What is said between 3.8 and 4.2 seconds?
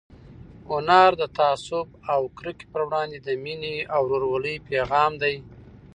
او